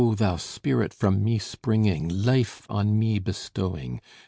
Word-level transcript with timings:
thou 0.15 0.35
Spirit 0.35 0.95
from 0.95 1.23
me 1.23 1.37
springing, 1.37 2.09
Life 2.09 2.65
on 2.71 2.97
me 2.97 3.19
bestowing! 3.19 4.01